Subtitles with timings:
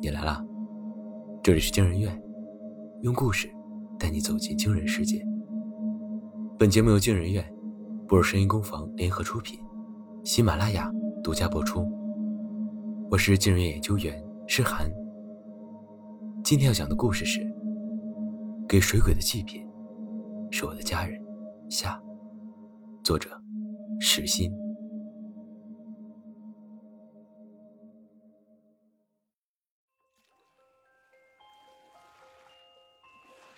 [0.00, 0.40] 你来啦！
[1.42, 2.22] 这里是惊人院，
[3.02, 3.50] 用故事
[3.98, 5.20] 带你走进惊人世界。
[6.56, 7.44] 本节目由惊人院、
[8.06, 9.58] 布尔声音工坊联合出品，
[10.22, 10.88] 喜马拉雅
[11.20, 11.84] 独家播出。
[13.10, 14.88] 我是惊人研究员诗涵。
[16.44, 17.40] 今天要讲的故事是
[18.68, 19.66] 《给水鬼的祭品》，
[20.56, 21.20] 是我的家人
[21.68, 22.00] 夏。
[23.02, 23.30] 作者：
[23.98, 24.52] 石心。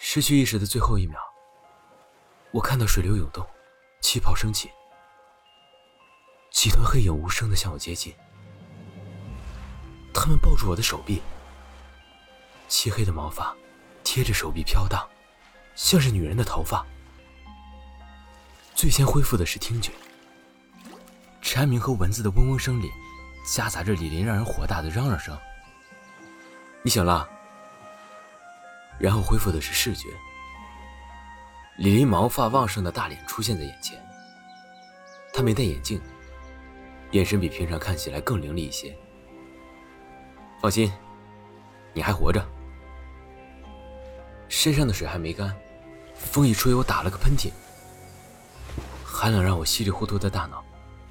[0.03, 1.21] 失去意识的最后一秒，
[2.53, 3.47] 我看到水流涌动，
[4.01, 4.71] 气泡升起，
[6.51, 8.13] 几团黑影无声的向我接近。
[10.13, 11.21] 他们抱住我的手臂，
[12.67, 13.55] 漆黑的毛发
[14.03, 15.07] 贴着手臂飘荡，
[15.77, 16.85] 像是女人的头发。
[18.75, 19.93] 最先恢复的是听觉，
[21.43, 22.91] 蝉鸣和蚊子的嗡嗡声里，
[23.47, 25.39] 夹杂着李林让人火大的嚷嚷声。
[26.83, 27.29] 你醒了。
[29.01, 30.11] 然后恢复的是视觉，
[31.79, 33.99] 李林毛发旺盛的大脸出现在眼前。
[35.33, 35.99] 他没戴眼镜，
[37.13, 38.95] 眼神比平常看起来更凌厉一些。
[40.61, 40.93] 放心，
[41.95, 42.47] 你还活着。
[44.51, 45.57] 身上的水还没干，
[46.15, 47.51] 风一吹，我打了个喷嚏。
[49.03, 50.63] 寒冷让我稀里糊涂的大脑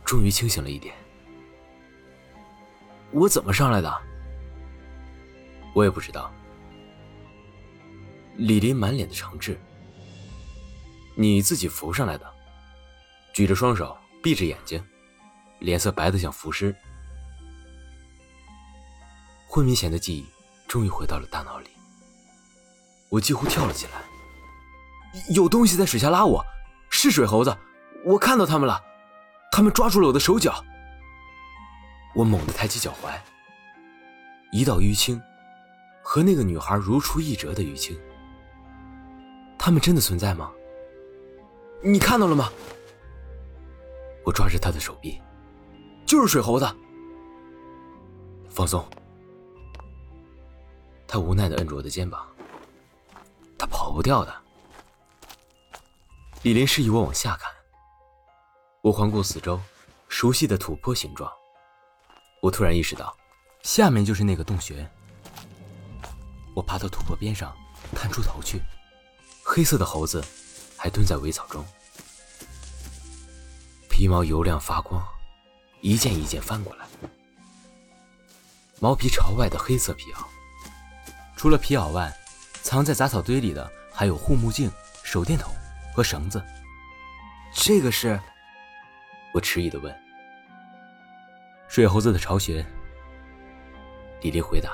[0.05, 0.93] 终于清醒了一点。
[3.11, 4.01] 我怎么上来的？
[5.73, 6.31] 我也不知道。
[8.39, 9.57] 李林满脸的诚挚
[11.13, 12.25] ：“你自己浮上来的，
[13.33, 14.81] 举着双手，闭着眼睛，
[15.59, 16.73] 脸色白的像浮尸。”
[19.45, 20.25] 昏迷前的记忆
[20.69, 21.67] 终于回到了大脑里，
[23.09, 23.91] 我几乎跳了起来。
[25.33, 26.41] 有东西在水下拉我，
[26.89, 27.53] 是水猴子，
[28.05, 28.81] 我看到他们了，
[29.51, 30.63] 他们抓住了我的手脚。
[32.15, 33.19] 我猛地抬起脚踝，
[34.53, 35.21] 一道淤青，
[36.01, 37.99] 和那个女孩如出一辙的淤青。
[39.59, 40.51] 他们真的存在吗？
[41.83, 42.49] 你看到了吗？
[44.25, 45.21] 我抓着他的手臂，
[46.05, 46.65] 就是水猴子。
[48.49, 48.83] 放松。
[51.05, 52.25] 他无奈的摁住我的肩膀。
[53.57, 54.33] 他跑不掉的。
[56.43, 57.51] 李林示意我往下看。
[58.81, 59.59] 我环顾四周，
[60.07, 61.29] 熟悉的土坡形状。
[62.41, 63.15] 我突然意识到，
[63.63, 64.89] 下面就是那个洞穴。
[66.55, 67.53] 我爬到土坡边上，
[67.93, 68.61] 探出头去。
[69.51, 70.23] 黑色的猴子
[70.77, 71.65] 还蹲在苇草中，
[73.89, 75.03] 皮毛油亮发光，
[75.81, 76.85] 一件一件翻过来。
[78.79, 80.23] 毛皮朝外的黑色皮袄，
[81.35, 82.15] 除了皮袄外，
[82.61, 84.71] 藏在杂草堆里的还有护目镜、
[85.03, 85.51] 手电筒
[85.95, 86.39] 和绳子。
[87.51, 88.19] 这个是？
[89.33, 89.93] 我迟疑的问。
[91.67, 92.63] 水猴子的巢穴。
[94.21, 94.69] 李黎回答。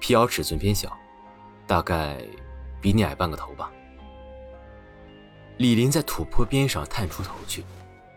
[0.00, 0.96] 皮袄尺寸偏小，
[1.66, 2.26] 大概。
[2.80, 3.70] 比你矮半个头吧。
[5.58, 7.64] 李林在土坡边上探出头去，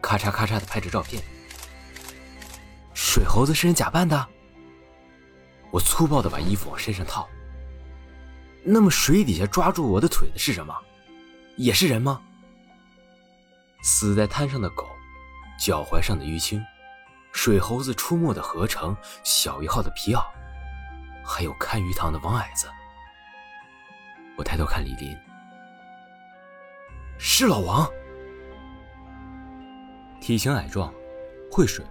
[0.01, 1.22] 咔嚓咔嚓的拍着照片。
[2.94, 4.28] 水猴子是人假扮的。
[5.72, 7.28] 我粗暴的把衣服往身上套。
[8.63, 10.73] 那么水底下抓住我的腿的是什么？
[11.57, 12.22] 也是人吗？
[13.81, 14.88] 死在滩上的狗，
[15.59, 16.63] 脚踝上的淤青，
[17.34, 20.23] 水猴子出没的河城，小一号的皮袄，
[21.25, 22.68] 还有看鱼塘的王矮子。
[24.36, 25.16] 我抬头看李林，
[27.20, 27.88] 是老王，
[30.20, 30.92] 体型矮壮，
[31.52, 31.86] 会水，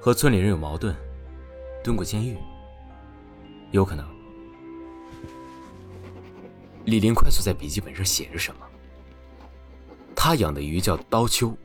[0.00, 0.94] 和村里人有矛盾，
[1.84, 2.36] 蹲过监狱，
[3.70, 4.04] 有可能。
[6.84, 8.68] 李林快速在笔记本上写着什么。
[10.16, 11.56] 他养的鱼叫刀鳅，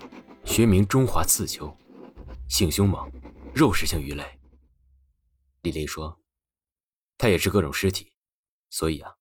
[0.45, 1.75] 学名中华刺鳅，
[2.47, 3.11] 性凶猛，
[3.53, 4.23] 肉食性鱼类。
[5.63, 6.19] 李林说，
[7.17, 8.13] 他也吃各种尸体，
[8.69, 9.11] 所以啊。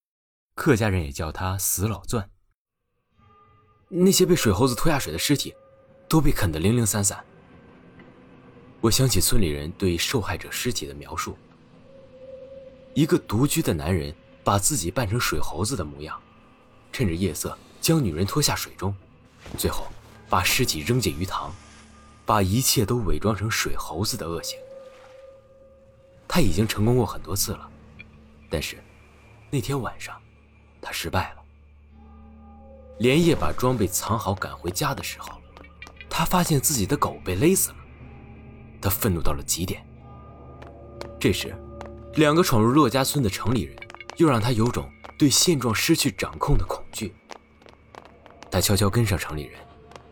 [0.57, 2.27] 客家人也叫他死老钻。
[3.89, 5.53] 那些被水猴子拖下水的尸体，
[6.09, 7.23] 都被啃得零零散散。
[8.81, 11.37] 我想起村里人对受害者尸体的描述：
[12.95, 16.19] 一个独居的男人把自己扮成水猴子的模样，
[16.91, 18.93] 趁着夜色将女人拖下水中，
[19.59, 19.85] 最后
[20.27, 21.53] 把尸体扔进鱼塘，
[22.25, 24.57] 把一切都伪装成水猴子的恶行。
[26.27, 27.69] 他已经成功过很多次了，
[28.49, 28.83] 但是
[29.51, 30.19] 那天晚上。
[30.87, 31.43] 他失败了。
[32.99, 35.33] 连夜把装备藏好，赶回家的时候，
[36.09, 37.75] 他发现自己的狗被勒死了。
[38.81, 39.85] 他愤怒到了极点。
[41.19, 41.53] 这时，
[42.15, 43.75] 两个闯入骆家村的城里人
[44.15, 44.89] 又让他有种
[45.19, 47.13] 对现状失去掌控的恐惧。
[48.49, 49.59] 他悄悄跟上城里人，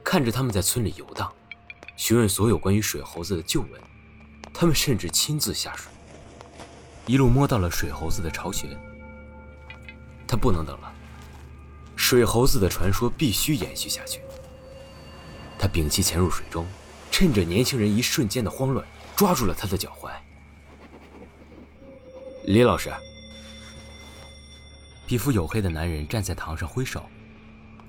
[0.03, 1.33] 看着他们在村里游荡，
[1.95, 3.81] 询问所有关于水猴子的旧闻。
[4.53, 5.89] 他们甚至亲自下水。
[7.05, 8.67] 一路摸到了水猴子的巢穴。
[10.27, 10.91] 他不能等了，
[11.95, 14.21] 水猴子的传说必须延续下去。
[15.57, 16.67] 他屏气潜入水中，
[17.09, 18.85] 趁着年轻人一瞬间的慌乱，
[19.15, 20.09] 抓住了他的脚踝。
[22.45, 22.93] 李老师，
[25.07, 27.03] 皮肤黝黑的男人站在堂上挥手，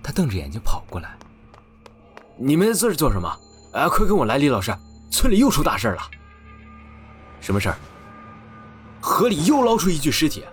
[0.03, 1.17] 他瞪着眼睛跑过来
[2.39, 3.29] ：“你们在这儿做什么？
[3.73, 4.39] 啊，快跟我来！
[4.39, 4.75] 李老师，
[5.11, 6.11] 村里又出大事了。
[7.41, 7.79] 什么事儿？
[9.01, 10.45] 河里又捞出一具尸体。”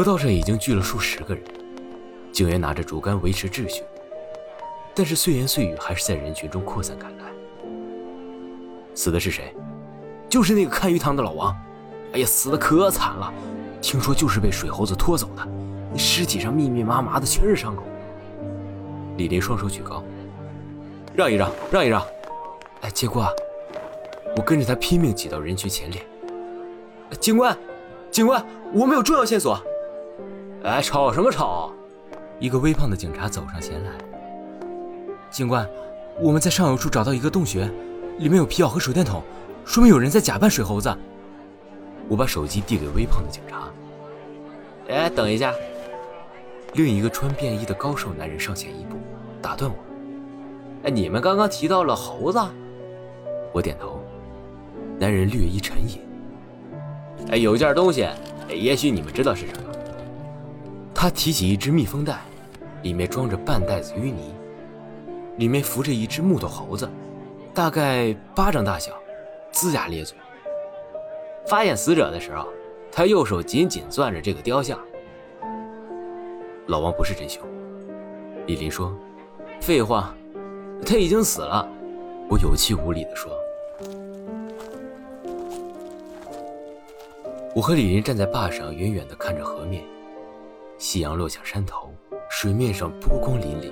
[0.00, 1.44] 河道上已经聚了数十个人，
[2.32, 3.82] 警员拿着竹竿维持秩序，
[4.94, 7.26] 但是碎言碎语还是在人群中扩散开来。
[8.94, 9.54] 死的是谁？
[10.26, 11.54] 就是那个看鱼塘的老王。
[12.14, 13.30] 哎呀，死的可惨了，
[13.82, 15.46] 听说就是被水猴子拖走的，
[15.92, 17.82] 那尸体上密密麻麻的全是伤口。
[19.18, 20.02] 李林双手举高，
[21.14, 22.02] 让一让，让一让。
[22.80, 23.28] 哎，结果，
[24.34, 26.00] 我跟着他拼命挤到人群前列。
[27.20, 27.54] 警官，
[28.10, 28.42] 警官，
[28.72, 29.62] 我们有重要线索。
[30.62, 31.72] 哎，吵什么吵！
[32.38, 33.92] 一个微胖的警察走上前来。
[35.30, 35.66] 警官，
[36.20, 37.64] 我们在上游处找到一个洞穴，
[38.18, 39.22] 里面有皮袄和手电筒，
[39.64, 40.94] 说明有人在假扮水猴子。
[42.08, 43.70] 我把手机递给微胖的警察。
[44.88, 45.54] 哎，等一下！
[46.74, 48.96] 另一个穿便衣的高瘦男人上前一步，
[49.40, 49.76] 打断我。
[50.82, 52.38] 哎，你们刚刚提到了猴子？
[53.52, 54.02] 我点头。
[54.98, 56.00] 男人略一沉吟。
[57.30, 58.06] 哎，有件东西，
[58.48, 59.69] 也许你们知道是什么。
[61.02, 62.20] 他提起一只密封袋，
[62.82, 64.34] 里面装着半袋子淤泥，
[65.38, 66.86] 里面浮着一只木头猴子，
[67.54, 68.92] 大概巴掌大小，
[69.50, 70.14] 龇牙咧嘴。
[71.46, 72.46] 发现死者的时候，
[72.92, 74.78] 他右手紧紧攥着这个雕像。
[76.66, 77.42] 老王不是真凶，
[78.46, 78.94] 李林说
[79.58, 80.14] ：“废话，
[80.84, 81.66] 他已经死了。”
[82.28, 83.32] 我有气无力地说。
[87.54, 89.82] 我和李林站在坝上，远远地看着河面。
[90.80, 91.92] 夕阳落下山头，
[92.30, 93.70] 水面上波光粼粼，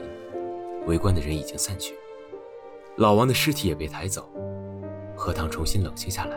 [0.86, 1.94] 围观的人已经散去，
[2.96, 4.28] 老王的尸体也被抬走，
[5.16, 6.36] 荷塘重新冷静下来。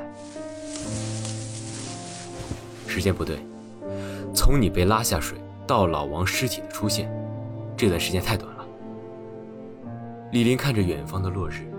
[2.88, 3.40] 时间不对，
[4.34, 5.38] 从你被拉下水
[5.68, 7.12] 到老王尸体的出现，
[7.76, 8.66] 这段时间太短了。
[10.32, 11.70] 李林看着远方的落日，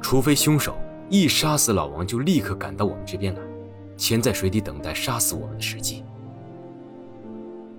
[0.00, 0.76] 除非凶手
[1.10, 3.40] 一杀死老王就立刻赶到我们这边来，
[3.96, 6.04] 潜在水底等待杀死我们的时机。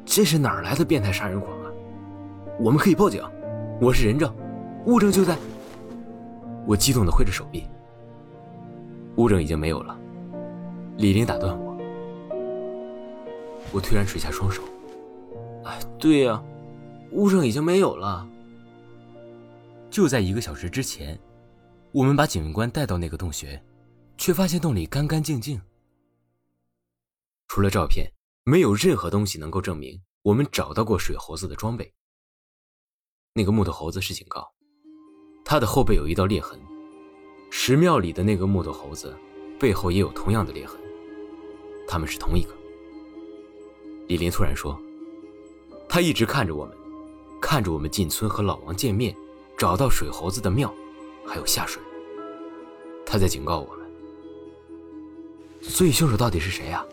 [0.06, 1.72] 这是哪儿来的变态杀人狂啊！
[2.60, 3.24] 我们可以报警，
[3.82, 4.34] 我是人证，
[4.86, 5.38] 物证就在。
[6.68, 7.64] 我激动的挥着手臂。
[9.16, 9.98] 物证已经没有了，
[10.98, 11.78] 李林打断我。
[13.72, 14.62] 我突然垂下双手。
[15.64, 16.44] 哎，对呀，
[17.12, 18.28] 物证已经没有了。
[19.90, 21.18] 就在一个小时之前，
[21.92, 23.62] 我们把警官带到那个洞穴，
[24.18, 25.60] 却发现洞里干干净净，
[27.48, 28.06] 除了照片。
[28.46, 31.94] 没有任何东西能够证明我们找到过水猴子的装备。
[33.34, 34.54] 那个木头猴子是警告，
[35.46, 36.60] 他的后背有一道裂痕，
[37.50, 39.18] 石庙里的那个木头猴子
[39.58, 40.78] 背后也有同样的裂痕，
[41.88, 42.54] 他们是同一个。
[44.08, 44.78] 李林突然说
[45.88, 46.78] ：“他一直看着我们，
[47.42, 49.16] 看着我们进村和老王见面，
[49.58, 50.72] 找到水猴子的庙，
[51.26, 51.82] 还有下水。
[53.06, 53.90] 他在警告我们。
[55.62, 56.86] 所以凶手到底是谁呀？”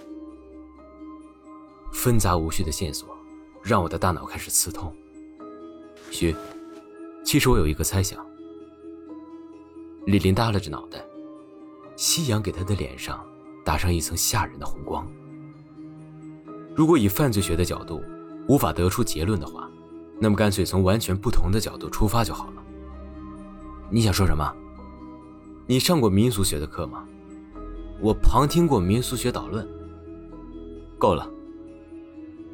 [1.92, 3.16] 纷杂无序的线索，
[3.62, 4.94] 让我的大脑开始刺痛。
[6.10, 6.34] 徐，
[7.24, 8.24] 其实我有一个猜想。
[10.06, 11.04] 李林耷拉着脑袋，
[11.96, 13.24] 夕阳给他的脸上
[13.64, 15.06] 打上一层吓人的红光。
[16.74, 18.02] 如果以犯罪学的角度
[18.48, 19.70] 无法得出结论的话，
[20.18, 22.62] 那么干脆从完全不同的角度出发就好了。
[23.90, 24.50] 你想说什么？
[25.66, 27.04] 你上过民俗学的课吗？
[28.00, 29.68] 我旁听过民俗学导论。
[30.98, 31.30] 够了。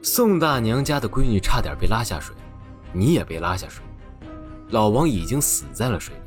[0.09, 2.33] 宋大娘家的闺女差点被拉下水，
[2.93, 3.85] 你也被拉下水，
[4.71, 6.21] 老王已经死在了水里。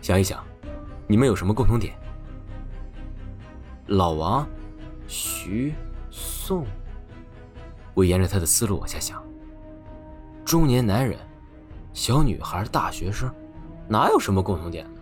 [0.00, 0.44] 想一想，
[1.08, 1.92] 你们有什么共同点？
[3.88, 4.48] 老王、
[5.08, 5.74] 徐、
[6.08, 6.64] 宋，
[7.94, 9.20] 我沿着他的思路往下想。
[10.44, 11.18] 中年男人、
[11.92, 13.28] 小女孩、大学生，
[13.88, 15.00] 哪有什么共同点呢？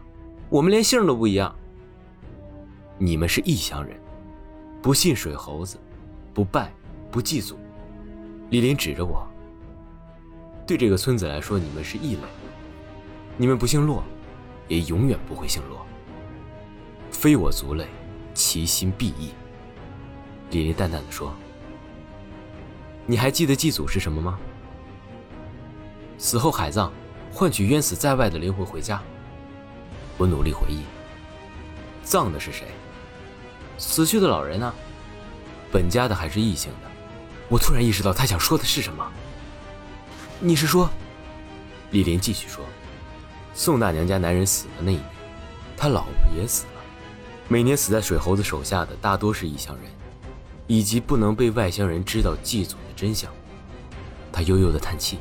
[0.49, 1.55] 我们连姓都不一样。
[2.97, 4.01] 你们是异乡人，
[4.81, 5.79] 不信水猴子，
[6.33, 6.73] 不拜，
[7.11, 7.55] 不祭祖。
[8.51, 9.27] 李林指着我
[10.67, 12.23] ：“对这个村子来说，你们是异类。
[13.37, 14.05] 你们不姓骆，
[14.69, 15.85] 也永远不会姓骆。
[17.11, 17.87] 非我族类，
[18.35, 19.31] 其心必异。”
[20.51, 21.35] 李林淡淡的说
[23.05, 24.39] ：“你还记得祭祖是什么吗？
[26.17, 26.93] 死后海葬，
[27.33, 29.03] 换取冤死在外的灵魂回家。
[30.17, 30.83] 我努力回忆，
[32.05, 32.69] 葬的是谁？
[33.77, 34.73] 死去的老人呢？
[35.73, 36.86] 本家的还是异姓的？
[37.49, 39.13] 我突然意识到他想说的是什么。
[40.41, 40.91] 你是说？
[41.93, 42.65] 李林继续说，
[43.55, 45.05] 宋大娘家男人死的那一年，
[45.77, 46.83] 他老婆也死了。
[47.49, 49.85] 每年死在水猴子手下的大多是异乡人，
[50.67, 53.33] 以及不能被外乡人知道祭祖的真相。
[54.33, 55.19] 他悠悠的叹气。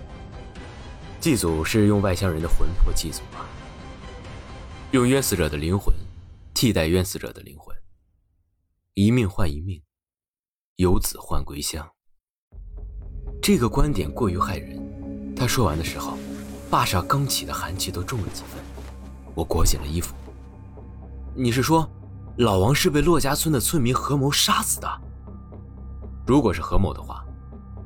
[1.19, 3.45] 祭祖是用外乡人的魂魄祭祖吗？
[4.91, 5.93] 用冤死者的灵魂
[6.53, 7.75] 替代冤死者的灵魂，
[8.95, 9.81] 一命换一命，
[10.75, 11.94] 游子换归乡。
[13.47, 15.35] 这个观点过于骇人。
[15.35, 16.17] 他说完的时候，
[16.67, 18.59] 坝上刚起的寒气都重了几分。
[19.35, 20.15] 我裹紧了衣服。
[21.35, 21.87] 你是说，
[22.37, 24.89] 老王是被骆家村的村民合谋杀死的？
[26.25, 27.23] 如果是合谋的话，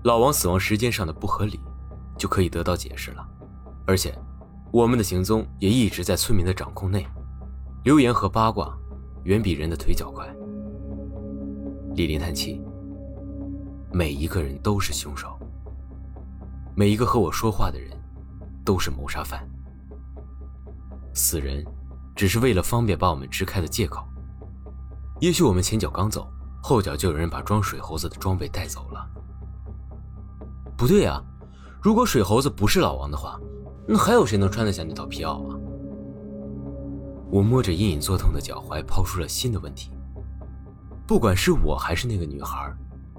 [0.04, 1.60] 老王死亡时间上的不合理，
[2.18, 3.28] 就可以得到解释了。
[3.86, 4.18] 而且。
[4.72, 7.04] 我们的行踪也一直在村民的掌控内，
[7.86, 8.72] 流言和八卦
[9.24, 10.30] 远比人的腿脚快。
[11.96, 12.62] 李林叹气
[13.92, 15.39] ：“每一个人都是凶手，
[16.80, 17.92] 每一个和我说话的人
[18.64, 19.46] 都是谋杀犯。
[21.14, 21.62] 死人
[22.16, 24.02] 只是为了方便把我们支开的借口。
[25.20, 26.32] 也许我们前脚刚走，
[26.64, 29.06] 后脚就有人把装水猴子的装备带走了。
[30.78, 31.22] 不对啊，
[31.82, 33.38] 如果水猴子不是老王的话。”
[33.86, 35.60] 那还有谁能穿得下那套皮袄啊？
[37.30, 39.92] 我摸着隐隐作痛的脚踝，抛出了新的问题。
[41.06, 42.74] 不管是我还是那个女孩，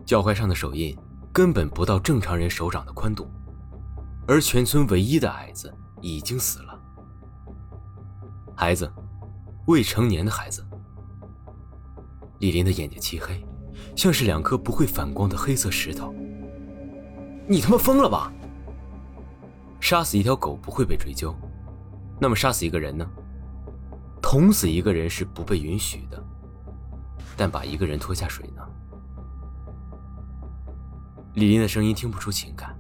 [0.07, 0.97] 脚踝上的手印
[1.31, 3.29] 根本不到正常人手掌的宽度，
[4.31, 6.81] 而全村唯一的矮子已经死了。
[8.55, 8.89] 孩子，
[9.67, 10.65] 未成年的孩子。
[12.39, 13.45] 李林的眼睛漆黑，
[13.97, 16.15] 像是两颗不会反光的黑色石头。
[17.49, 18.33] 你他妈疯了吧！
[19.81, 21.35] 杀死一条狗不会被追究，
[22.21, 23.05] 那么杀死一个人呢？
[24.23, 26.23] 捅死一个人是不被允许的，
[27.37, 28.63] 但把一个人拖下水呢？
[31.35, 32.80] 李林的声音听不出情感。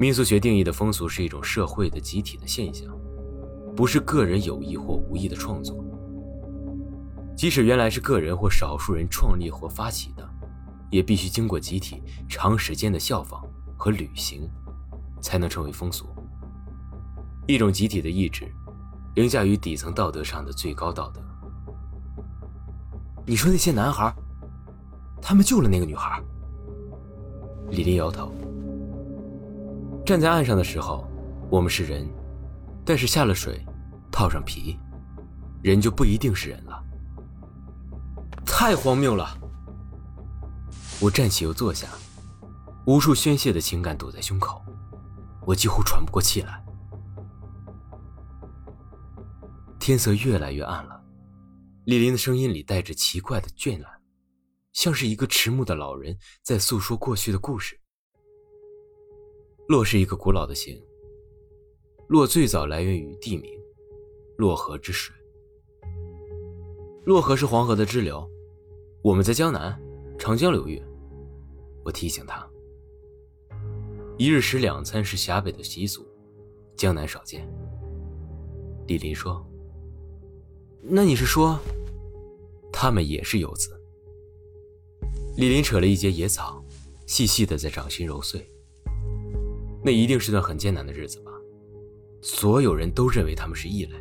[0.00, 2.88] 民俗学定义的风俗是一种社会的集体的现象，
[3.76, 5.76] 不是个人有意或无意的创作。
[7.36, 10.26] 即使原来是个人或少数人创立或发起的，
[10.90, 14.50] 也必须经过集体长时间的效仿和履行。
[15.20, 16.06] 才能成为风俗。
[17.46, 18.50] 一种集体的意志，
[19.16, 21.20] 凌驾于底层道德上的最高道德。
[23.26, 24.10] 你说那些男孩，
[25.20, 26.22] 他们救了那个女孩？
[27.68, 28.32] 李林摇头。
[30.04, 31.06] 站在岸上的时候，
[31.50, 32.08] 我们是人，
[32.84, 33.64] 但是下了水，
[34.10, 34.76] 套上皮，
[35.62, 36.82] 人就不一定是人了。
[38.44, 39.38] 太荒谬了！
[41.00, 41.88] 我站起又坐下，
[42.86, 44.60] 无数宣泄的情感堵在胸口。
[45.46, 46.62] 我几乎喘不过气来。
[49.78, 51.00] 天色越来越暗了，
[51.84, 53.90] 李林的声音里带着奇怪的倦懒，
[54.72, 57.79] 像是一个迟暮的老人在诉说过去的故事。
[59.70, 60.76] 洛是一个古老的姓，
[62.08, 63.48] 洛最早来源于地名——
[64.36, 65.14] 洛河之水。
[67.04, 68.28] 洛河是黄河的支流，
[69.00, 69.80] 我们在江南
[70.18, 70.82] 长江流域。
[71.84, 72.44] 我提醒他。
[74.18, 76.04] 一日食两餐是陕北的习俗，
[76.76, 77.48] 江南少见。
[78.88, 79.40] 李林说
[80.82, 81.56] ：“那你是说，
[82.72, 83.80] 他们也是游子？”
[85.38, 86.60] 李林扯了一截野草，
[87.06, 88.44] 细细的在掌心揉碎。
[89.82, 91.30] 那一定是段很艰难的日子吧？
[92.22, 93.96] 所有人都认为他们是异类，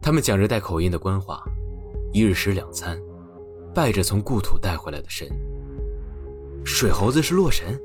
[0.00, 1.42] 他们讲着带口音的官话，
[2.12, 2.98] 一日食两餐，
[3.74, 5.28] 拜着从故土带回来的神。
[6.64, 7.78] 水猴子是洛神。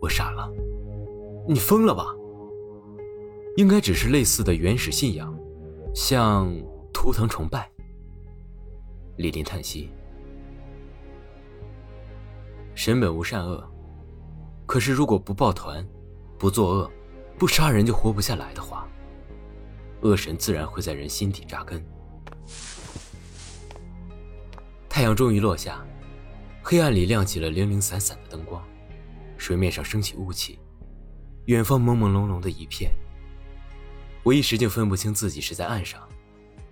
[0.00, 0.50] 我傻了，
[1.46, 2.06] 你疯了吧？
[3.56, 5.36] 应该只是类似的原始信仰，
[5.94, 6.48] 像
[6.94, 7.70] 图腾崇拜。
[9.16, 9.90] 李林叹息
[12.76, 13.68] ：“神本无善恶，
[14.68, 15.82] 可是如果不抱团，
[16.38, 16.92] 不作恶，
[17.38, 18.86] 不杀人就活不下来的话，
[20.02, 21.82] 恶神自然会在人心底扎根。”
[24.86, 25.82] 太阳终于落下，
[26.62, 28.62] 黑暗里亮起了零零散散的灯光。
[29.38, 30.58] 水面上升起雾气，
[31.46, 32.92] 远方朦朦胧胧的一片。
[34.22, 36.06] 我一时竟分不清自己是在岸上，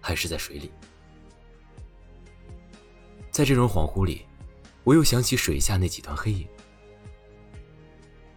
[0.03, 0.71] 还是在水里。
[3.31, 4.27] 在这种恍惚里，
[4.85, 6.47] 我又想起水下那几团黑影。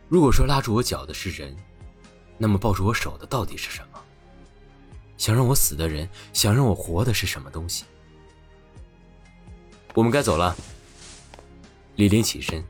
[0.10, 1.56] 如果说拉住我脚的是人，
[2.38, 4.00] 那么抱住我手的到底是什么？
[5.18, 7.86] 想让我死的人，想让我活的是什么东西？
[9.94, 10.56] 我们该走了。
[11.96, 12.62] 李林起身。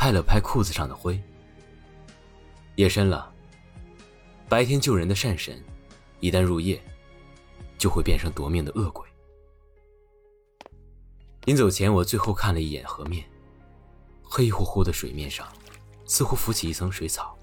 [0.00, 1.20] 拍了拍裤子上的灰。
[2.76, 3.34] 夜深了，
[4.48, 5.60] 白天救人的善神，
[6.20, 6.80] 一旦入夜，
[7.76, 9.04] 就会变成夺命的恶鬼。
[11.46, 13.28] 临走前，我最后看了一眼河面，
[14.22, 15.52] 黑乎乎的水面上，
[16.08, 17.38] 似乎浮起一层水草。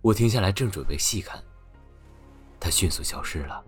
[0.00, 1.42] 我停下来，正准备细看，
[2.58, 3.62] 它迅速消失了。